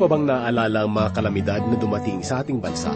[0.00, 2.88] pa bang naaalala ang mga kalamidad na dumating sa ating bansa?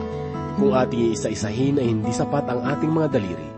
[0.57, 3.49] Kung ating iisa-isahin ay hindi sapat ang ating mga daliri.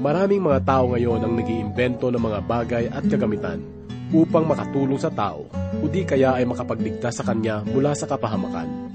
[0.00, 3.60] Maraming mga tao ngayon ang nag iimbento ng mga bagay at kagamitan
[4.08, 8.88] upang makatulong sa tao o di kaya ay makapagligtas sa kanya mula sa kapahamakan.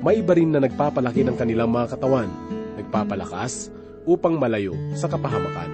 [0.00, 2.32] May iba rin na nagpapalaki ng kanilang mga katawan,
[2.80, 3.68] nagpapalakas
[4.08, 5.68] upang malayo sa kapahamakan.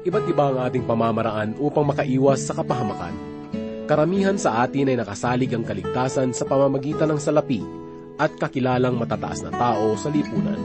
[0.00, 3.35] Iba't iba ang ating pamamaraan upang makaiwas sa kapahamakan
[3.86, 7.62] Karamihan sa atin ay nakasalig ang kaligtasan sa pamamagitan ng salapi
[8.18, 10.58] at kakilalang matataas na tao sa lipunan.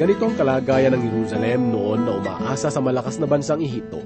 [0.00, 4.00] Ganito ang kalagayan ng Jerusalem noon na umaasa sa malakas na bansang Ehipto.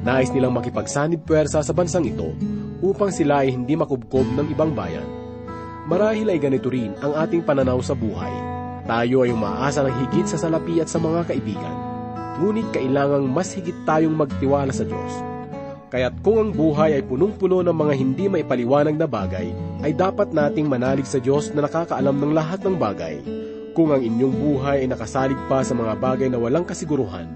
[0.00, 2.32] Nais nilang makipagsanib puwersa sa bansang ito
[2.80, 5.04] upang sila ay hindi makubkob ng ibang bayan.
[5.84, 8.32] Marahil ay ganito rin ang ating pananaw sa buhay.
[8.88, 11.76] Tayo ay umaasa ng higit sa salapi at sa mga kaibigan.
[12.40, 15.33] Ngunit kailangang mas higit tayong magtiwala sa Diyos
[15.94, 19.54] Kaya't kung ang buhay ay punong-puno ng mga hindi maipaliwanag na bagay,
[19.86, 23.22] ay dapat nating manalig sa Diyos na nakakaalam ng lahat ng bagay.
[23.78, 27.30] Kung ang inyong buhay ay nakasalig pa sa mga bagay na walang kasiguruhan,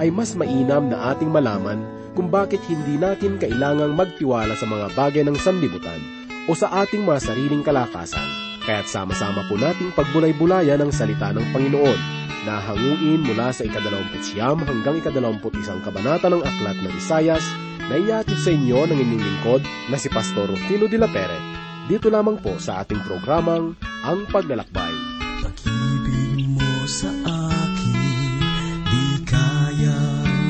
[0.00, 1.84] ay mas mainam na ating malaman
[2.16, 6.00] kung bakit hindi natin kailangang magtiwala sa mga bagay ng sanlibutan
[6.48, 8.24] o sa ating mga sariling kalakasan.
[8.64, 12.00] Kaya't sama-sama po nating pagbulay-bulayan ang salita ng Panginoon
[12.48, 17.44] na hanguin mula sa ikadalawamput siyam hanggang ikadalawamput isang kabanata ng aklat ng Isayas
[17.88, 21.40] na iatid sa inyo ng inyong lingkod na si Pastor Rufino de la Pere.
[21.88, 23.72] Dito lamang po sa ating programang
[24.04, 24.92] Ang Paglalakbay.
[25.40, 28.44] Pag-ibig mo sa akin,
[28.84, 29.96] di kaya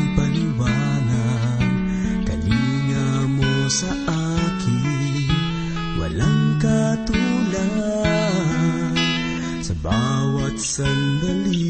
[0.03, 1.62] ipaliwanag.
[2.27, 5.30] Kalinga mo sa akin,
[6.02, 7.70] walang katulad.
[9.62, 11.67] Sa bawat sandali,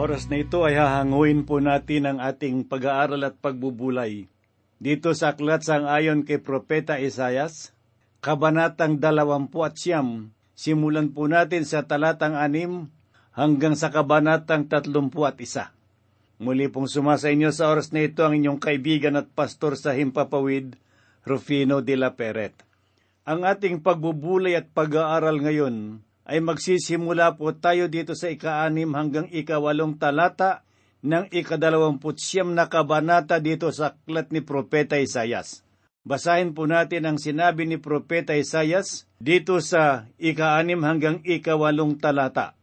[0.00, 4.32] oras na ito ay hahanguin po natin ang ating pag-aaral at pagbubulay.
[4.80, 7.76] Dito sa aklat sang ayon kay Propeta Isayas,
[8.24, 12.88] Kabanatang 20 at siyam, simulan po natin sa talatang anim
[13.36, 15.12] hanggang sa kabanatang 31.
[16.40, 20.80] Muli pong sumasa inyo sa oras na ito ang inyong kaibigan at pastor sa Himpapawid,
[21.28, 22.56] Rufino de la Peret.
[23.28, 26.00] Ang ating pagbubulay at pag-aaral ngayon
[26.30, 30.62] ay magsisimula po tayo dito sa ika-anim hanggang ikawalong talata
[31.02, 35.66] ng ikadalawamput siyam na kabanata dito sa aklat ni Propeta Isayas.
[36.06, 42.54] Basahin po natin ang sinabi ni Propeta Isayas dito sa ika-anim hanggang ikawalong talata.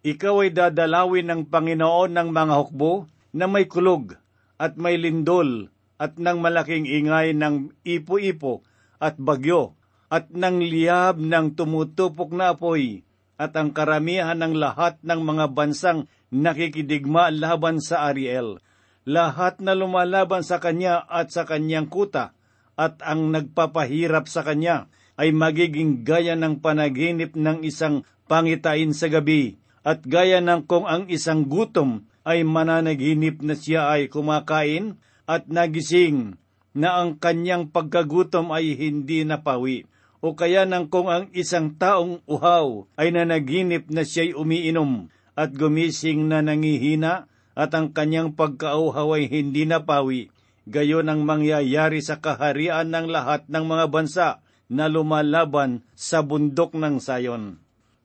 [0.00, 3.04] Ikaw ay dadalawin ng Panginoon ng mga hukbo
[3.36, 4.16] na may kulog
[4.56, 5.68] at may lindol
[6.00, 8.64] at ng malaking ingay ng ipo-ipo
[8.96, 9.76] at bagyo
[10.08, 13.04] at ng liyab ng tumutupok na apoy
[13.40, 18.60] at ang karamihan ng lahat ng mga bansang nakikidigma laban sa Ariel.
[19.08, 22.36] Lahat na lumalaban sa kanya at sa kanyang kuta
[22.76, 29.56] at ang nagpapahirap sa kanya ay magiging gaya ng panaginip ng isang pangitain sa gabi
[29.80, 36.36] At gaya ng kung ang isang gutom ay mananaginip na siya ay kumakain at nagising
[36.76, 39.88] na ang kanyang pagkagutom ay hindi napawi.
[40.20, 46.28] O kaya nang kung ang isang taong uhaw ay nanaginip na siya'y umiinom at gumising
[46.28, 47.24] na nangihina
[47.56, 50.28] at ang kanyang pagkauhaw ay hindi napawi.
[50.68, 54.28] Gayon ang mangyayari sa kaharian ng lahat ng mga bansa
[54.68, 57.58] na lumalaban sa bundok ng Sayon.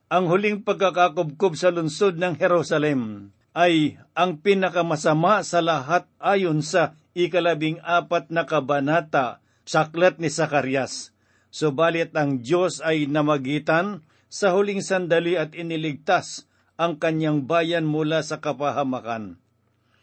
[0.08, 7.80] Ang huling pagkakakubkob sa lungsod ng Jerusalem ay ang pinakamasama sa lahat ayon sa ikalabing
[7.84, 11.15] apat na kabanata sa aklat ni Sakarias.
[11.56, 16.44] Subalit ang Diyos ay namagitan sa huling sandali at iniligtas
[16.76, 19.40] ang kanyang bayan mula sa kapahamakan.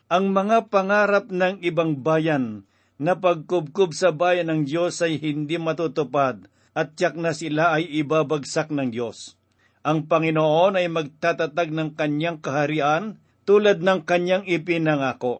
[0.09, 2.65] Ang mga pangarap ng ibang bayan
[2.97, 8.73] na pagkubkob sa bayan ng Diyos ay hindi matutupad at tiyak na sila ay ibabagsak
[8.73, 9.37] ng Diyos.
[9.85, 15.37] Ang Panginoon ay magtatatag ng kanyang kaharian tulad ng kanyang ipinangako.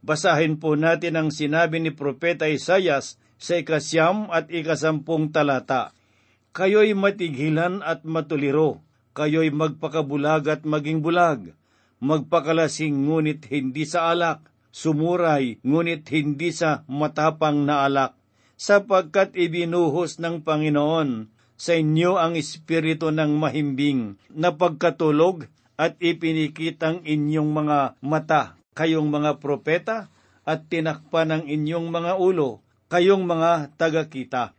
[0.00, 5.96] Basahin po natin ang sinabi ni Propeta Isayas sa ikasyam at ikasampung talata.
[6.52, 8.84] Kayo'y matigilan at matuliro,
[9.16, 11.56] kayo'y magpakabulag at maging bulag,
[12.04, 18.12] magpakalasing ngunit hindi sa alak, sumuray ngunit hindi sa matapang na alak,
[18.60, 25.48] sapagkat ibinuhos ng Panginoon sa inyo ang espiritu ng mahimbing na pagkatulog
[25.80, 30.12] at ipinikitang inyong mga mata, kayong mga propeta,
[30.44, 34.52] at tinakpan ng inyong mga ulo, kayong mga tagakita.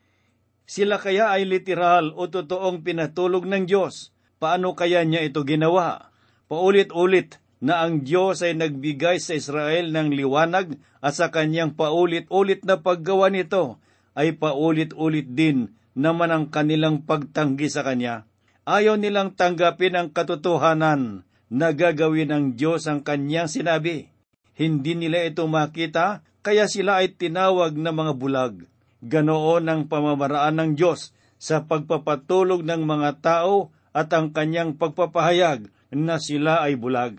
[0.64, 4.16] Sila kaya ay literal o totoong pinatulog ng Diyos.
[4.40, 6.16] Paano kaya niya ito ginawa?
[6.48, 12.80] Paulit-ulit na ang Diyos ay nagbigay sa Israel ng liwanag at sa kanyang paulit-ulit na
[12.80, 13.78] paggawa nito
[14.16, 18.24] ay paulit-ulit din naman ang kanilang pagtanggi sa Kanya.
[18.64, 24.08] Ayaw nilang tanggapin ang katotohanan na gagawin ng Diyos ang Kanyang sinabi.
[24.56, 28.56] Hindi nila ito makita kaya sila ay tinawag na mga bulag.
[29.02, 36.22] Ganoon ang pamamaraan ng Diyos sa pagpapatulog ng mga tao at ang kanyang pagpapahayag na
[36.22, 37.18] sila ay bulag.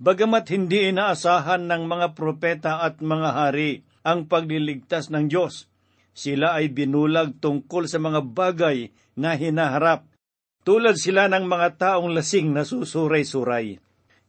[0.00, 5.68] Bagamat hindi inaasahan ng mga propeta at mga hari ang pagliligtas ng Diyos,
[6.16, 8.88] sila ay binulag tungkol sa mga bagay
[9.20, 10.08] na hinaharap.
[10.64, 13.76] Tulad sila ng mga taong lasing na susuray-suray.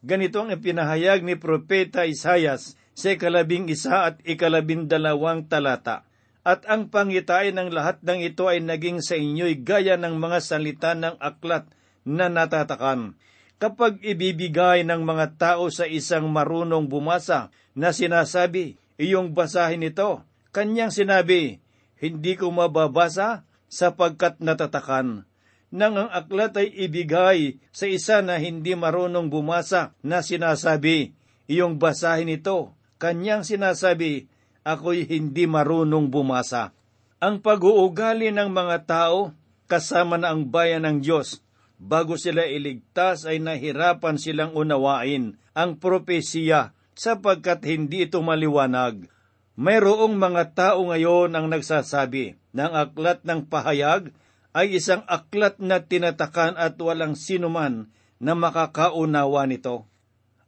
[0.04, 6.04] Ganito ang ipinahayag ni Propeta Isayas sa ikalabing isa at ikalabing dalawang talata.
[6.42, 10.90] At ang pangitain ng lahat ng ito ay naging sa inyo'y gaya ng mga salita
[10.98, 11.70] ng aklat
[12.02, 13.14] na natatakan.
[13.62, 20.90] Kapag ibibigay ng mga tao sa isang marunong bumasa na sinasabi, iyong basahin ito, kanyang
[20.90, 21.62] sinabi,
[22.02, 25.30] hindi ko mababasa sapagkat natatakan.
[25.70, 31.14] Nang ang aklat ay ibigay sa isa na hindi marunong bumasa na sinasabi,
[31.46, 34.30] iyong basahin ito, kanyang sinasabi,
[34.62, 36.70] ako'y hindi marunong bumasa.
[37.18, 39.34] Ang pag-uugali ng mga tao
[39.66, 41.42] kasama na ang bayan ng Diyos
[41.82, 49.10] bago sila iligtas ay nahirapan silang unawain ang propesiya sapagkat hindi ito maliwanag.
[49.58, 54.14] Mayroong mga tao ngayon ang nagsasabi ng aklat ng pahayag
[54.54, 57.90] ay isang aklat na tinatakan at walang sinuman
[58.22, 59.90] na makakaunawa nito.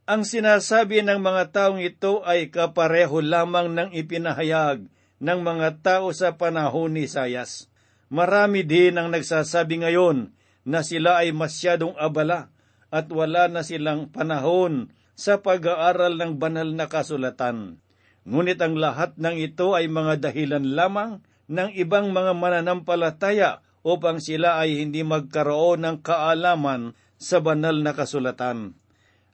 [0.04, 4.84] Ang sinasabi ng mga taong ito ay kapareho lamang ng ipinahayag
[5.16, 7.72] ng mga tao sa panahon ni Sayas.
[8.12, 10.36] Marami din ang nagsasabi ngayon
[10.68, 12.52] na sila ay masyadong abala
[12.92, 17.80] at wala na silang panahon sa pag-aaral ng banal na kasulatan.
[18.28, 24.60] Ngunit ang lahat ng ito ay mga dahilan lamang ng ibang mga mananampalataya upang sila
[24.60, 28.83] ay hindi magkaroon ng kaalaman sa banal na kasulatan.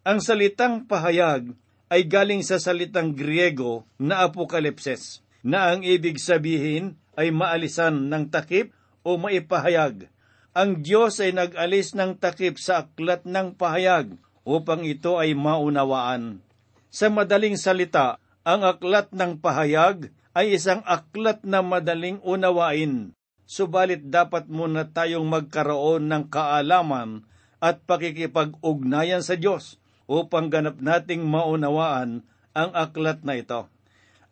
[0.01, 1.53] Ang salitang pahayag
[1.93, 8.73] ay galing sa salitang Griego na apokalipses, na ang ibig sabihin ay maalisan ng takip
[9.05, 10.09] o maipahayag.
[10.57, 14.17] Ang Diyos ay nag-alis ng takip sa aklat ng pahayag
[14.49, 16.41] upang ito ay maunawaan.
[16.89, 23.13] Sa madaling salita, ang aklat ng pahayag ay isang aklat na madaling unawain.
[23.45, 27.29] Subalit dapat muna tayong magkaroon ng kaalaman
[27.61, 29.80] at pakikipag-ugnayan sa Diyos
[30.11, 33.71] upang ganap nating maunawaan ang aklat na ito.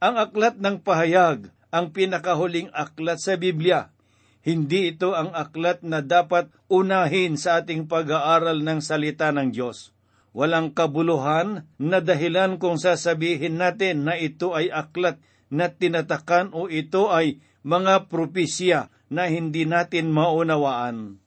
[0.03, 3.95] Ang aklat ng pahayag, ang pinakahuling aklat sa Biblia.
[4.43, 9.95] Hindi ito ang aklat na dapat unahin sa ating pag-aaral ng salita ng Diyos.
[10.35, 17.11] Walang kabuluhan na dahilan kung sasabihin natin na ito ay aklat na tinatakan o ito
[17.11, 21.19] ay mga propesya na hindi natin maunawaan.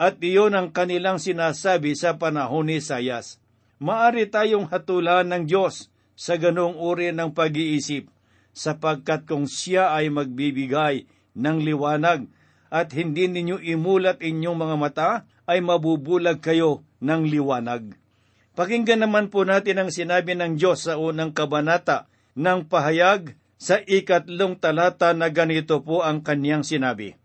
[0.00, 3.39] At iyon ang kanilang sinasabi sa panahon ni Isayas.
[3.80, 8.12] Maari tayong hatulan ng Diyos sa ganong uri ng pag-iisip,
[8.52, 12.28] sapagkat kung siya ay magbibigay ng liwanag
[12.68, 15.10] at hindi ninyo imulat inyong mga mata,
[15.48, 17.96] ay mabubulag kayo ng liwanag.
[18.52, 22.04] Pakinggan naman po natin ang sinabi ng Diyos sa unang kabanata
[22.36, 27.16] ng pahayag sa ikatlong talata na ganito po ang kanyang sinabi.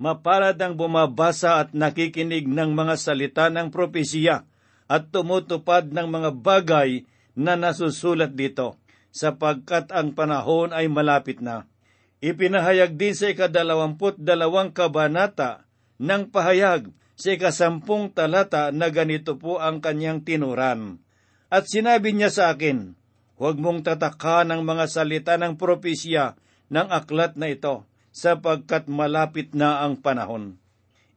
[0.00, 4.48] Mapalad ang bumabasa at nakikinig ng mga salita ng propesiya
[4.88, 7.04] at tumutupad ng mga bagay
[7.36, 8.80] na nasusulat dito,
[9.14, 11.68] sapagkat ang panahon ay malapit na.
[12.18, 15.68] Ipinahayag din sa ikadalawamput dalawang kabanata
[16.02, 20.98] ng pahayag sa ikasampung talata na ganito po ang kanyang tinuran.
[21.46, 22.98] At sinabi niya sa akin,
[23.38, 26.34] Huwag mong tataka ng mga salita ng propesya
[26.74, 30.58] ng aklat na ito, sapagkat malapit na ang panahon.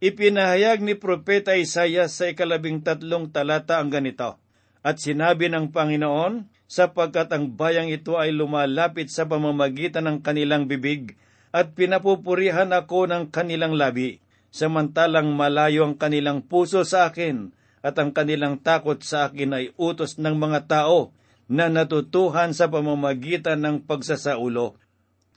[0.01, 4.41] Ipinahayag ni Propeta Isaiah sa ikalabing tatlong talata ang ganito,
[4.81, 11.22] At sinabi ng Panginoon, sapagkat ang bayang ito ay lumalapit sa pamamagitan ng kanilang bibig,
[11.53, 14.17] at pinapupurihan ako ng kanilang labi,
[14.50, 17.53] samantalang malayo ang kanilang puso sa akin,
[17.86, 21.13] at ang kanilang takot sa akin ay utos ng mga tao
[21.46, 24.81] na natutuhan sa pamamagitan ng pagsasaulo.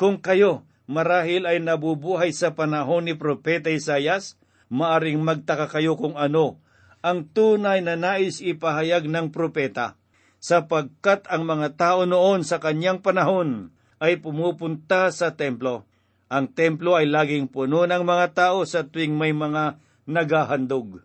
[0.00, 4.40] Kung kayo marahil ay nabubuhay sa panahon ni Propeta Isayas,
[4.72, 6.64] maaring magtaka kayo kung ano
[7.04, 10.00] ang tunay na nais ipahayag ng propeta,
[10.40, 13.68] sapagkat ang mga tao noon sa kanyang panahon
[14.00, 15.84] ay pumupunta sa templo.
[16.32, 19.76] Ang templo ay laging puno ng mga tao sa tuwing may mga
[20.08, 21.04] naghahandog.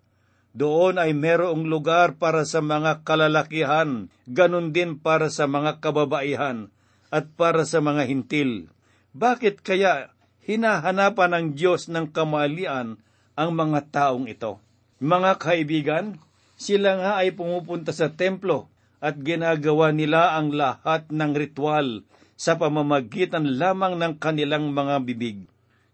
[0.55, 6.71] Doon ay merong lugar para sa mga kalalakihan, ganun din para sa mga kababaihan,
[7.11, 8.71] at para sa mga hintil.
[9.11, 10.15] Bakit kaya
[10.47, 13.03] hinahanapan ng Diyos ng kamalian
[13.39, 14.59] ang mga taong ito.
[14.99, 16.19] Mga kaibigan,
[16.59, 18.67] sila nga ay pumupunta sa templo
[18.99, 22.03] at ginagawa nila ang lahat ng ritual
[22.35, 25.47] sa pamamagitan lamang ng kanilang mga bibig.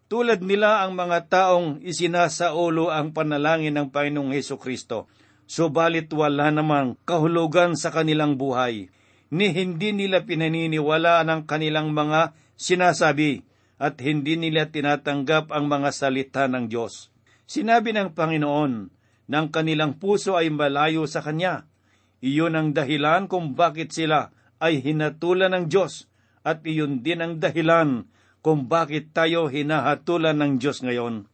[0.09, 5.05] Tulad nila ang mga taong isinasaulo ang panalangin ng Panginoong Heso Kristo,
[5.45, 8.89] subalit wala namang kahulugan sa kanilang buhay,
[9.29, 13.41] ni hindi nila pinaniniwala ng kanilang mga sinasabi
[13.81, 17.14] at hindi nila tinatanggap ang mga salita ng Diyos.
[17.45, 18.73] Sinabi ng Panginoon
[19.29, 21.69] na ang kanilang puso ay malayo sa Kanya.
[22.25, 26.09] Iyon ang dahilan kung bakit sila ay hinatulan ng Diyos
[26.45, 28.09] at iyon din ang dahilan
[28.45, 31.25] kung bakit tayo hinahatulan ng Diyos ngayon.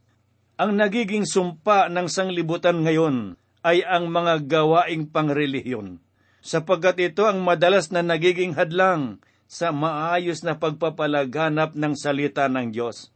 [0.56, 6.00] Ang nagiging sumpa ng sanglibutan ngayon ay ang mga gawaing pangrelihiyon,
[6.39, 9.20] sapagkat ito ang madalas na nagiging hadlang
[9.51, 13.12] sa maayos na pagpapalaganap ng salita ng Diyos.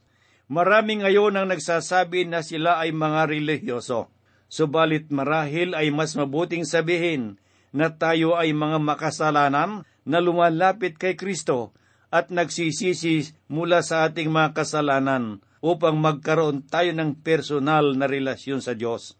[0.45, 4.13] Marami ngayon ang nagsasabi na sila ay mga relihiyoso.
[4.45, 7.41] Subalit marahil ay mas mabuting sabihin
[7.73, 11.73] na tayo ay mga makasalanan na lumalapit kay Kristo
[12.13, 18.77] at nagsisisi mula sa ating mga kasalanan upang magkaroon tayo ng personal na relasyon sa
[18.77, 19.17] Diyos.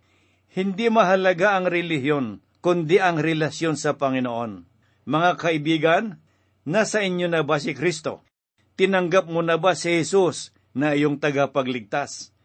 [0.53, 4.63] Hindi mahalaga ang relihiyon, kundi ang relasyon sa Panginoon.
[5.09, 6.03] Mga kaibigan,
[6.63, 8.23] nasa inyo na ba si Kristo?
[8.79, 12.35] Tinanggap mo na ba si Jesus na iyong tagapagligtas.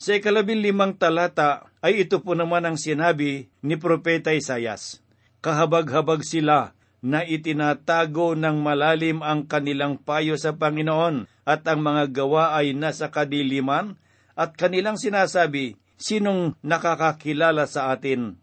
[0.00, 5.04] Sa ikalabing limang talata ay ito po naman ang sinabi ni Propeta Isayas.
[5.44, 6.72] Kahabag-habag sila
[7.04, 13.12] na itinatago ng malalim ang kanilang payo sa Panginoon at ang mga gawa ay nasa
[13.12, 14.00] kadiliman
[14.32, 18.40] at kanilang sinasabi, sinong nakakakilala sa atin?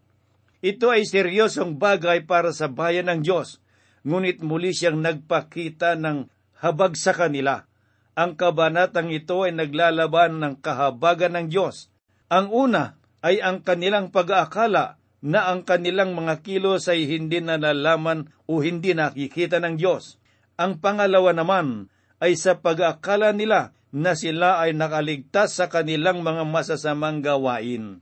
[0.62, 3.58] Ito ay seryosong bagay para sa bayan ng Diyos,
[4.06, 6.30] ngunit muli siyang nagpakita ng
[6.62, 7.66] habag sa kanila
[8.16, 11.88] ang kabanatang ito ay naglalaban ng kahabagan ng Diyos.
[12.28, 18.34] Ang una ay ang kanilang pag-aakala na ang kanilang mga kilos ay hindi na nalaman
[18.50, 20.18] o hindi nakikita ng Diyos.
[20.58, 21.88] Ang pangalawa naman
[22.20, 28.00] ay sa pag-aakala nila na sila ay nakaligtas sa kanilang mga masasamang gawain.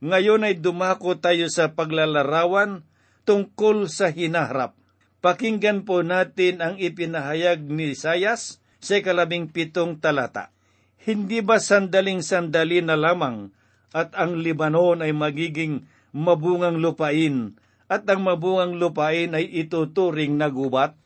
[0.00, 2.86] Ngayon ay dumako tayo sa paglalarawan
[3.28, 4.72] tungkol sa hinaharap.
[5.20, 10.50] Pakinggan po natin ang ipinahayag ni Isayas sa ikalabing pitong talata.
[11.00, 13.52] Hindi ba sandaling sandali na lamang
[13.92, 17.56] at ang Libanon ay magiging mabungang lupain
[17.88, 20.96] at ang mabungang lupain ay ituturing na gubat?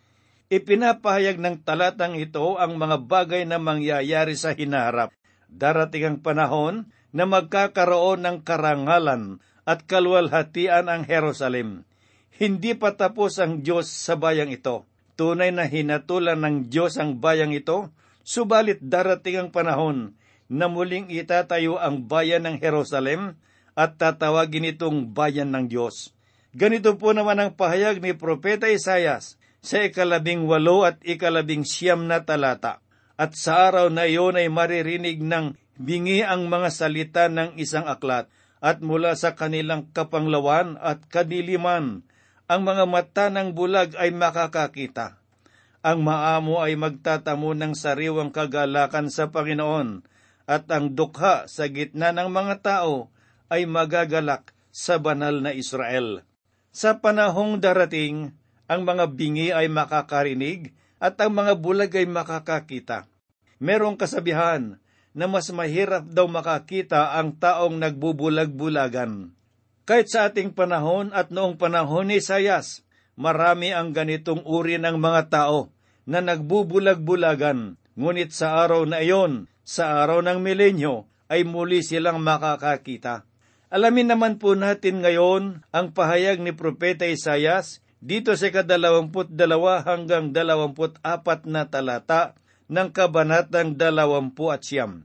[0.50, 5.10] Ipinapahayag ng talatang ito ang mga bagay na mangyayari sa hinaharap.
[5.50, 6.74] Darating ang panahon
[7.14, 11.88] na magkakaroon ng karangalan at kalwalhatian ang Jerusalem.
[12.34, 17.54] Hindi pa tapos ang Diyos sa bayang ito Tunay na hinatulan ng Diyos ang bayang
[17.54, 17.94] ito,
[18.26, 20.18] subalit darating ang panahon
[20.50, 23.38] na muling itatayo ang bayan ng Jerusalem
[23.78, 26.14] at tatawagin itong bayan ng Diyos.
[26.54, 32.22] Ganito po naman ang pahayag ni Propeta Isayas sa ikalabing walo at ikalabing siyam na
[32.22, 32.78] talata.
[33.14, 38.30] At sa araw na iyon ay maririnig ng bingi ang mga salita ng isang aklat
[38.62, 42.06] at mula sa kanilang kapanglawan at kadiliman,
[42.44, 45.16] ang mga mata ng bulag ay makakakita.
[45.84, 50.04] Ang maamo ay magtatamo ng sariwang kagalakan sa Panginoon,
[50.44, 53.08] at ang dukha sa gitna ng mga tao
[53.48, 56.24] ay magagalak sa banal na Israel.
[56.72, 63.08] Sa panahong darating, ang mga bingi ay makakarinig at ang mga bulag ay makakakita.
[63.60, 64.80] Merong kasabihan
[65.14, 69.30] na mas mahirap daw makakita ang taong nagbubulag-bulagan.
[69.84, 72.80] Kahit sa ating panahon at noong panahon ni Sayas,
[73.20, 75.68] marami ang ganitong uri ng mga tao
[76.08, 83.28] na nagbubulag-bulagan, ngunit sa araw na iyon, sa araw ng milenyo, ay muli silang makakakita.
[83.68, 90.32] Alamin naman po natin ngayon ang pahayag ni Propeta Isayas dito sa kadalawamput dalawa hanggang
[90.32, 92.32] dalawamput apat na talata
[92.72, 95.04] ng kabanatang dalawampu at siyam.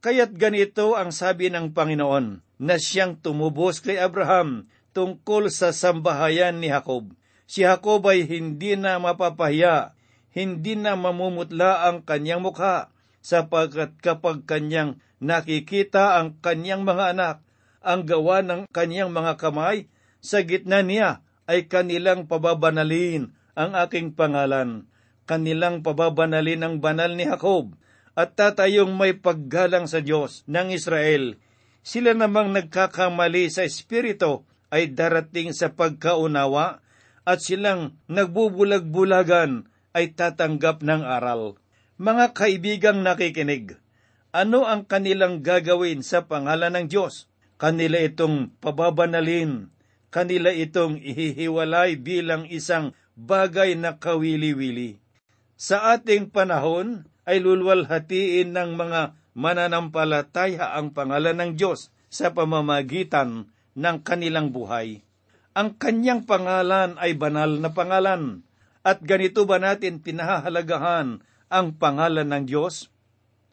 [0.00, 6.72] Kaya't ganito ang sabi ng Panginoon na siyang tumubos kay Abraham tungkol sa sambahayan ni
[6.72, 7.12] Jacob.
[7.44, 9.92] Si Jacob ay hindi na mapapahiya,
[10.32, 17.36] hindi na mamumutla ang kanyang mukha, sapagkat kapag kanyang nakikita ang kanyang mga anak,
[17.84, 19.86] ang gawa ng kanyang mga kamay,
[20.18, 24.90] sa gitna niya ay kanilang pababanalin ang aking pangalan.
[25.26, 27.78] Kanilang pababanalin ang banal ni Jacob
[28.18, 31.38] at tatayong may paggalang sa Diyos ng Israel.
[31.86, 34.42] Sila namang nagkakamali sa Espiritu
[34.74, 36.82] ay darating sa pagkaunawa
[37.22, 41.62] at silang nagbubulag-bulagan ay tatanggap ng aral.
[42.02, 43.78] Mga kaibigang nakikinig,
[44.34, 47.30] ano ang kanilang gagawin sa pangalan ng Diyos?
[47.54, 49.70] Kanila itong pababanalin,
[50.10, 54.98] kanila itong ihihiwalay bilang isang bagay na kawili-wili.
[55.54, 63.96] Sa ating panahon ay lulwalhatiin ng mga mananampalataya ang pangalan ng Diyos sa pamamagitan ng
[64.00, 65.04] kanilang buhay.
[65.52, 68.40] Ang kanyang pangalan ay banal na pangalan.
[68.80, 71.20] At ganito ba natin pinahahalagahan
[71.52, 72.88] ang pangalan ng Diyos?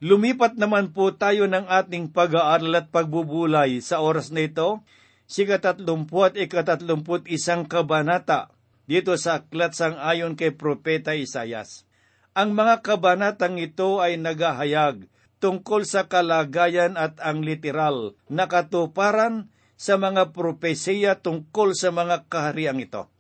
[0.04, 4.84] Lumipat naman po tayo ng ating pag-aaral at pagbubulay sa oras na ito,
[5.28, 8.52] si katatlumpu at ikatatlumput isang kabanata
[8.84, 11.88] dito sa aklat sang ayon kay Propeta Isayas.
[12.36, 15.08] Ang mga kabanatang ito ay nagahayag
[15.44, 22.80] tungkol sa kalagayan at ang literal na katuparan sa mga propesiya tungkol sa mga kahariang
[22.80, 23.12] ito.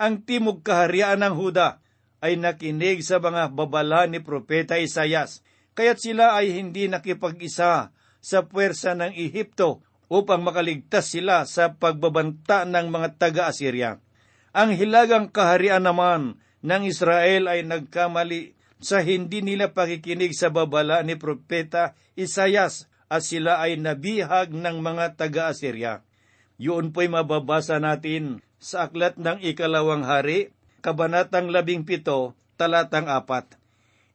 [0.00, 1.84] Ang timog kaharian ng Huda
[2.24, 5.44] ay nakinig sa mga babala ni Propeta Isayas
[5.76, 7.92] kaya't sila ay hindi nakipag-isa
[8.24, 14.00] sa puwersa ng Ehipto upang makaligtas sila sa pagbabanta ng mga taga-Assyria.
[14.56, 21.16] Ang hilagang kaharian naman ng Israel ay nagkamali sa hindi nila pakikinig sa babala ni
[21.16, 26.02] Propeta Isayas at sila ay nabihag ng mga taga-Assyria.
[26.56, 33.60] Yun po'y mababasa natin sa aklat ng ikalawang hari, kabanatang labing pito, talatang apat.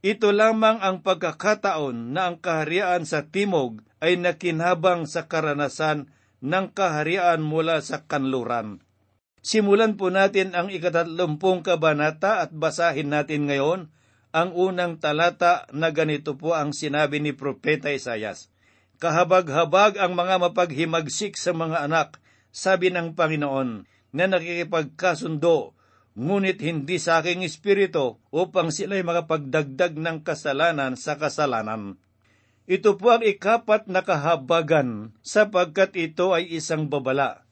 [0.02, 6.10] Ito lamang ang pagkakataon na ang kaharian sa timog ay nakinhabang sa karanasan
[6.42, 8.82] ng kaharian mula sa kanluran.
[9.46, 13.94] Simulan po natin ang ikatatlumpung kabanata at basahin natin ngayon
[14.32, 18.48] ang unang talata na ganito po ang sinabi ni Propeta Isayas.
[19.04, 25.76] Kahabag-habag ang mga mapaghimagsik sa mga anak, sabi ng Panginoon, na nakikipagkasundo
[26.16, 31.96] ngunit hindi sa aking espiritu upang sila'y makapagdagdag ng kasalanan sa kasalanan.
[32.68, 37.44] Ito po ang ikapat na kahabagan sapagkat ito ay isang babala.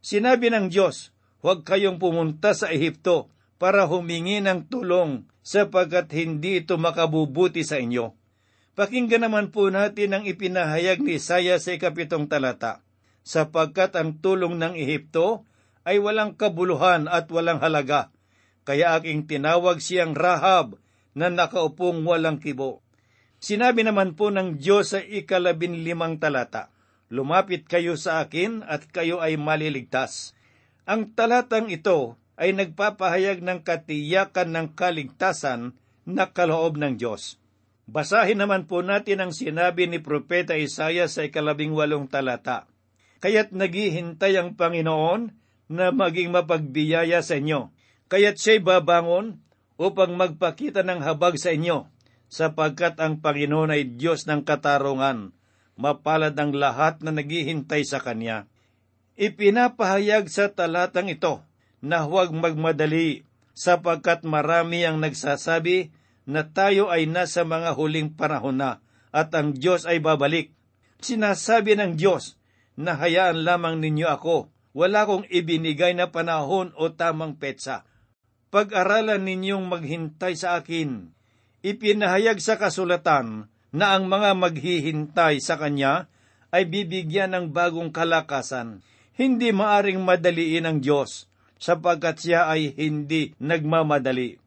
[0.00, 1.12] Sinabi ng Diyos,
[1.44, 3.28] huwag kayong pumunta sa Ehipto
[3.60, 8.16] para humingi ng tulong sapagkat hindi ito makabubuti sa inyo.
[8.72, 12.80] Pakinggan naman po natin ang ipinahayag ni Isaiah sa ikapitong talata,
[13.20, 15.44] sapagkat ang tulong ng Ehipto
[15.84, 18.08] ay walang kabuluhan at walang halaga.
[18.64, 20.80] Kaya aking tinawag siyang Rahab
[21.12, 22.80] na nakaupong walang kibo.
[23.40, 26.72] Sinabi naman po ng Diyos sa ikalabin limang talata,
[27.10, 30.32] Lumapit kayo sa akin at kayo ay maliligtas.
[30.86, 35.76] Ang talatang ito ay nagpapahayag ng katiyakan ng kaligtasan
[36.08, 37.36] na kaloob ng Diyos.
[37.84, 42.64] Basahin naman po natin ang sinabi ni Propeta Isaiah sa ikalabing walong talata.
[43.20, 45.36] Kaya't naghihintay ang Panginoon
[45.68, 47.68] na maging mapagbiyaya sa inyo.
[48.08, 49.44] Kaya't siya'y babangon
[49.76, 51.92] upang magpakita ng habag sa inyo,
[52.32, 55.36] sapagkat ang Panginoon ay Diyos ng katarungan,
[55.76, 58.48] mapalad ang lahat na naghihintay sa Kanya.
[59.20, 61.49] Ipinapahayag sa talatang ito
[61.80, 63.24] na huwag magmadali
[63.56, 65.92] sapagkat marami ang nagsasabi
[66.28, 70.54] na tayo ay nasa mga huling panahon na at ang Diyos ay babalik.
[71.00, 72.36] Sinasabi ng Diyos
[72.76, 77.82] na hayaan lamang ninyo ako, wala kong ibinigay na panahon o tamang petsa.
[78.52, 81.10] Pag-aralan ninyong maghintay sa akin.
[81.60, 86.08] Ipinahayag sa kasulatan na ang mga maghihintay sa Kanya
[86.50, 88.82] ay bibigyan ng bagong kalakasan.
[89.14, 91.29] Hindi maaring madaliin ang Diyos
[91.60, 94.40] sapagkat siya ay hindi nagmamadali.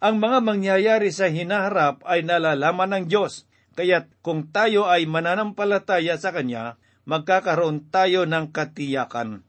[0.00, 3.44] Ang mga mangyayari sa hinaharap ay nalalaman ng Diyos,
[3.76, 9.44] kaya't kung tayo ay mananampalataya sa Kanya, magkakaroon tayo ng katiyakan.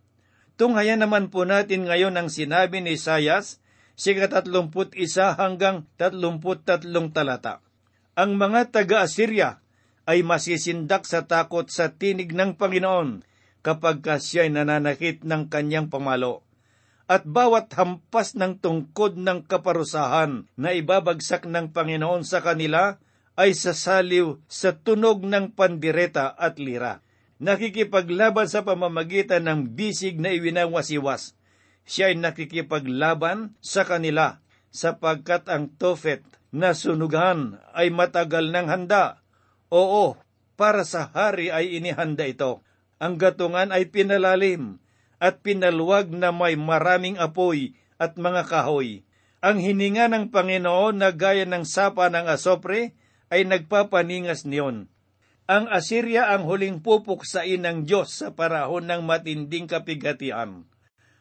[0.60, 3.64] Tunghayan naman po natin ngayon ang sinabi ni Isayas,
[3.96, 4.92] sika 31
[5.40, 7.64] hanggang 33 talata.
[8.20, 9.64] Ang mga taga-Assyria
[10.04, 13.24] ay masisindak sa takot sa tinig ng Panginoon
[13.64, 16.49] kapag siya'y nananakit ng kanyang pamalo
[17.10, 23.02] at bawat hampas ng tungkod ng kaparusahan na ibabagsak ng Panginoon sa kanila
[23.34, 27.02] ay sasaliw sa tunog ng pandireta at lira.
[27.42, 31.34] Nakikipaglaban sa pamamagitan ng bisig na iwinawasiwas.
[31.90, 34.38] Siya ay nakikipaglaban sa kanila
[34.70, 36.22] sapagkat ang tofet
[36.54, 39.26] na sunugan ay matagal ng handa.
[39.74, 40.14] Oo,
[40.54, 42.62] para sa hari ay inihanda ito.
[43.02, 44.78] Ang gatungan ay pinalalim
[45.20, 49.04] at pinaluwag na may maraming apoy at mga kahoy.
[49.40, 52.96] Ang hininga ng Panginoon na gaya ng sapa ng asopre
[53.32, 54.92] ay nagpapaningas niyon.
[55.50, 60.68] Ang Assyria ang huling pupuksain ng Diyos sa parahon ng matinding kapighatian.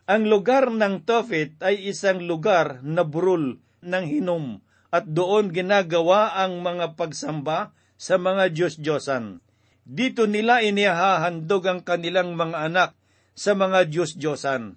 [0.09, 6.65] Ang lugar ng Tophet ay isang lugar na burol ng hinom at doon ginagawa ang
[6.65, 9.45] mga pagsamba sa mga Diyos-Diyosan.
[9.89, 12.91] Dito nila inihahandog ang kanilang mga anak
[13.39, 14.75] sa mga Diyos-Diyosan.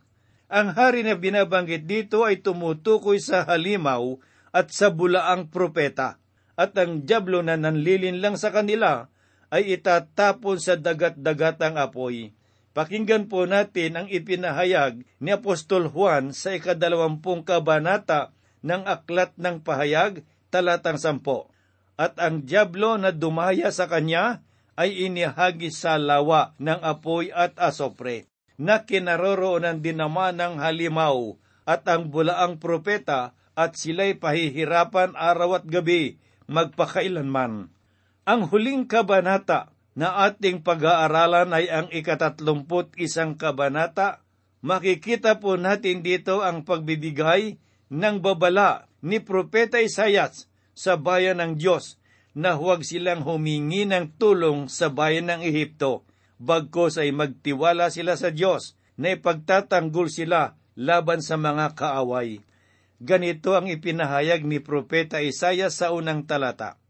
[0.53, 4.21] Ang hari na binabanggit dito ay tumutukoy sa halimaw
[4.53, 6.21] at sa bulaang propeta,
[6.53, 9.09] at ang jablo na nanlilin lang sa kanila
[9.49, 12.37] ay itatapon sa dagat-dagatang apoy.
[12.71, 18.31] Pakinggan po natin ang ipinahayag ni Apostol Juan sa ikadalawampung kabanata
[18.63, 21.51] ng Aklat ng Pahayag, talatang sampo.
[21.99, 24.39] At ang diablo na dumaya sa kanya
[24.79, 28.30] ay inihagi sa lawa ng apoy at asopre
[28.61, 31.33] na kinaroroonan din naman ng halimaw
[31.65, 37.73] at ang bulaang propeta at sila'y pahihirapan araw at gabi magpakailanman.
[38.21, 44.21] Ang huling kabanata na ating pag-aaralan ay ang ikatatlumput isang kabanata.
[44.61, 47.57] Makikita po natin dito ang pagbibigay
[47.89, 50.45] ng babala ni Propeta Isayas
[50.77, 51.97] sa bayan ng Diyos
[52.37, 56.05] na huwag silang humingi ng tulong sa bayan ng Ehipto
[56.41, 62.41] bagkos ay magtiwala sila sa Diyos na ipagtatanggol sila laban sa mga kaaway.
[63.01, 66.81] Ganito ang ipinahayag ni Propeta Isaya sa unang talata.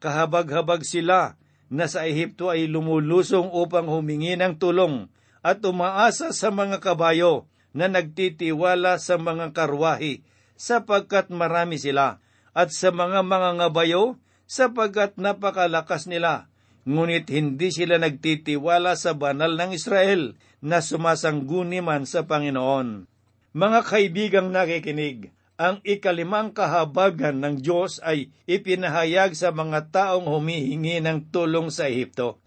[0.00, 1.40] Kahabag-habag sila
[1.72, 5.08] na sa Ehipto ay lumulusong upang humingi ng tulong
[5.40, 10.26] at umaasa sa mga kabayo na nagtitiwala sa mga karwahi
[10.58, 12.20] sapagkat marami sila
[12.52, 14.18] at sa mga mga ngabayo
[14.50, 16.49] sapagkat napakalakas nila
[16.88, 23.08] ngunit hindi sila nagtitiwala sa banal ng Israel na sumasangguni man sa Panginoon.
[23.56, 31.28] Mga kaibigang nakikinig, ang ikalimang kahabagan ng Diyos ay ipinahayag sa mga taong humihingi ng
[31.28, 32.40] tulong sa Ehipto.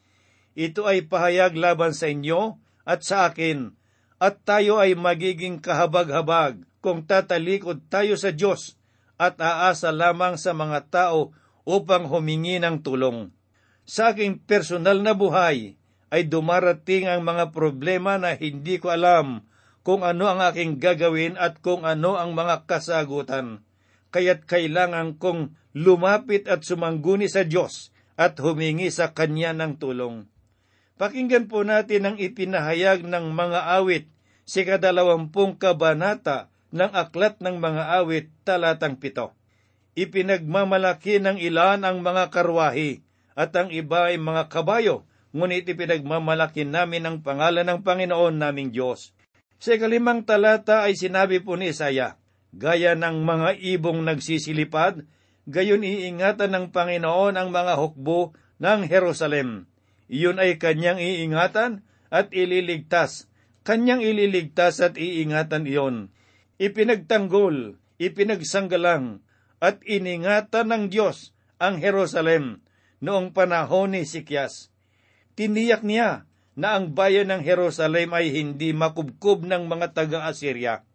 [0.57, 2.57] Ito ay pahayag laban sa inyo
[2.89, 3.73] at sa akin,
[4.17, 8.79] at tayo ay magiging kahabag-habag kung tatalikod tayo sa Diyos
[9.19, 13.29] at aasa lamang sa mga tao upang humingi ng tulong.
[13.83, 15.75] Sa aking personal na buhay
[16.13, 19.43] ay dumarating ang mga problema na hindi ko alam
[19.83, 23.65] kung ano ang aking gagawin at kung ano ang mga kasagutan.
[24.15, 30.29] Kaya't kailangan kong lumapit at sumangguni sa Diyos at humingi sa Kanya ng tulong.
[30.95, 34.07] Pakinggan po natin ang ipinahayag ng mga awit
[34.47, 39.37] si kadalawampung kabanata ng Aklat ng Mga Awit, talatang pito.
[39.93, 43.02] Ipinagmamalaki ng ilan ang mga karwahi,
[43.33, 49.17] at ang iba ay mga kabayo, ngunit ipinagmamalaki namin ang pangalan ng Panginoon naming Diyos.
[49.57, 52.21] Sa ikalimang talata ay sinabi po ni Isaya,
[52.53, 55.09] Gaya ng mga ibong nagsisilipad,
[55.49, 59.65] gayon iingatan ng Panginoon ang mga hukbo ng Jerusalem.
[60.05, 61.81] Iyon ay kanyang iingatan
[62.13, 63.25] at ililigtas.
[63.65, 66.13] Kanyang ililigtas at iingatan iyon.
[66.61, 69.25] Ipinagtanggol, ipinagsanggalang,
[69.63, 72.61] at iningatan ng Diyos ang Jerusalem
[73.03, 74.71] noong panahon ni Sikyas.
[75.35, 76.23] Tiniyak niya
[76.55, 80.87] na ang bayan ng Jerusalem ay hindi makubkob ng mga taga-Assyria.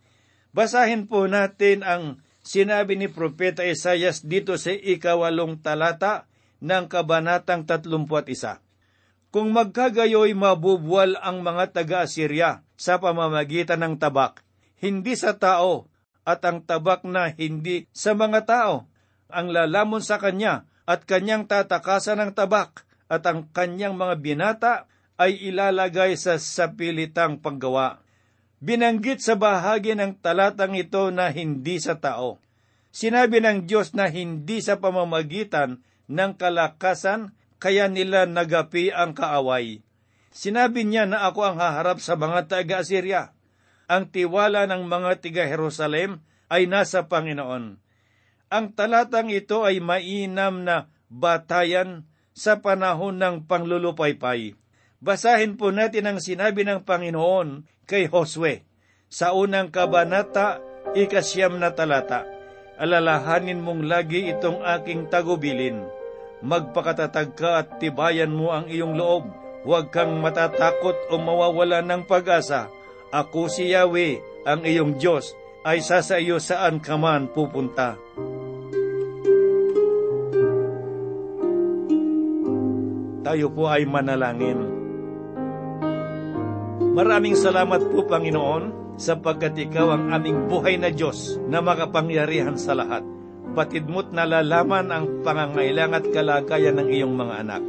[0.57, 6.25] Basahin po natin ang sinabi ni Propeta Isayas dito sa ikawalong talata
[6.65, 8.65] ng Kabanatang 31.
[9.29, 14.41] Kung magkagayoy mabubuwal ang mga taga-Assyria sa pamamagitan ng tabak,
[14.81, 15.93] hindi sa tao,
[16.25, 18.75] at ang tabak na hindi sa mga tao,
[19.29, 24.75] ang lalamon sa kanya at kanyang tatakasan ng tabak, at ang kanyang mga binata
[25.21, 28.01] ay ilalagay sa sapilitang paggawa.
[28.65, 32.41] Binanggit sa bahagi ng talatang ito na hindi sa tao.
[32.89, 39.85] Sinabi ng Diyos na hindi sa pamamagitan ng kalakasan kaya nila nagapi ang kaaway.
[40.33, 43.37] Sinabi niya na ako ang haharap sa mga taga-Assyria.
[43.91, 47.88] Ang tiwala ng mga tiga-Jerusalem ay nasa Panginoon.
[48.49, 54.57] Ang talatang ito ay mainam na batayan sa panahon ng panglulupaypay.
[55.05, 58.65] Basahin po natin ang sinabi ng Panginoon kay Josue
[59.09, 60.65] sa unang kabanata,
[60.97, 62.25] ikasyam na talata.
[62.81, 65.85] Alalahanin mong lagi itong aking tagubilin.
[66.41, 69.29] Magpakatatag ka at tibayan mo ang iyong loob.
[69.67, 72.71] Huwag kang matatakot o mawawala ng pag-asa.
[73.11, 75.35] Ako si Yahweh, ang iyong Diyos,
[75.67, 77.99] ay sasa iyo saan ka man pupunta.
[83.29, 84.57] Tayo po ay manalangin.
[86.97, 93.05] Maraming salamat po, Panginoon, sapagkat Ikaw ang aming buhay na Diyos na makapangyarihan sa lahat.
[93.53, 97.63] Batid mo't nalalaman ang pangangailangan at kalagayan ng iyong mga anak.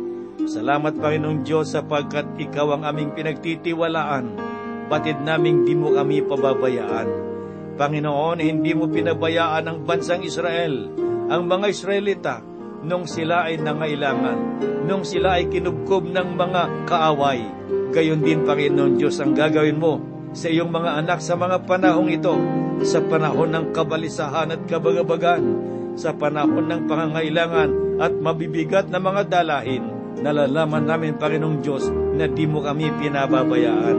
[0.47, 4.39] Salamat, Panginoong Diyos, sapagkat Ikaw ang aming pinagtitiwalaan.
[4.87, 7.09] Batid naming di mo kami pababayaan.
[7.75, 10.87] Panginoon, hindi mo pinabayaan ang bansang Israel,
[11.27, 12.47] ang mga Israelita,
[12.83, 14.37] nung sila ay nangailangan,
[14.87, 17.43] nung sila ay kinubkob ng mga kaaway.
[17.89, 19.99] Gayon din, Panginoon Diyos, ang gagawin mo
[20.31, 22.37] sa iyong mga anak sa mga panahong ito,
[22.85, 25.43] sa panahon ng kabalisahan at kabagabagan,
[25.97, 29.83] sa panahon ng pangangailangan at mabibigat na mga dalahin,
[30.21, 33.97] nalalaman namin, Panginoong Diyos, na di mo kami pinababayaan.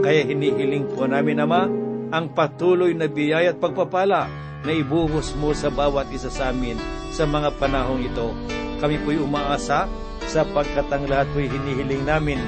[0.00, 1.68] Kaya hinihiling po namin, Ama,
[2.12, 4.28] ang patuloy na biyaya at pagpapala
[4.62, 6.78] na ibuhos mo sa bawat isa sa amin
[7.10, 8.32] sa mga panahong ito.
[8.78, 9.86] Kami po'y umaasa
[10.26, 12.40] sapagkat ang lahat po'y hinihiling namin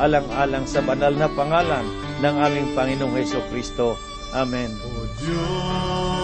[0.00, 1.84] alang-alang sa banal na pangalan
[2.24, 3.98] ng aming Panginoong Heso Kristo.
[4.32, 4.72] Amen.
[4.80, 6.21] O Diyos,